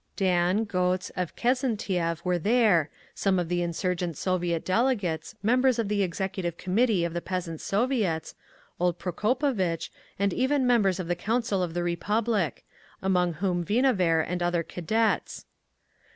Dan, 0.15 0.65
Gotz, 0.65 1.11
Avkesntiev 1.15 2.25
were 2.25 2.39
there, 2.39 2.89
some 3.13 3.37
of 3.37 3.49
the 3.49 3.61
insurgent 3.61 4.17
Soviet 4.17 4.65
delegates, 4.65 5.35
members 5.43 5.77
of 5.77 5.89
the 5.89 6.01
Executive 6.01 6.57
Committee 6.57 7.03
of 7.05 7.13
the 7.13 7.21
Peasants' 7.21 7.63
Soviets, 7.63 8.33
old 8.79 8.97
Prokopovitch, 8.97 9.91
and 10.17 10.33
even 10.33 10.65
members 10.65 10.99
of 10.99 11.07
the 11.07 11.13
Council 11.13 11.61
of 11.61 11.75
the 11.75 11.83
Republic—among 11.83 13.33
whom 13.33 13.63
Vinaver 13.63 14.25
and 14.27 14.41
other 14.41 14.63
Cadets. 14.63 15.45